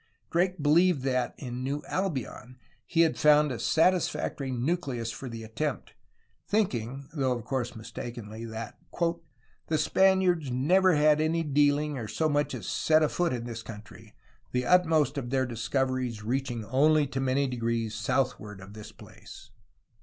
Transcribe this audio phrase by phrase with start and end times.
[0.31, 2.57] Drake believed that in "New Albion"
[2.87, 5.93] he had found a satisfactory nucleus for the attempt,
[6.47, 8.79] thinking (though, of course, mistakenly) that
[9.67, 13.61] "The Spaniards neuer had any dealing, or so much as set a foote in this
[13.61, 14.15] country,
[14.53, 19.51] the vtmost of their discoueries reaching onely to many degrees Southward of this place."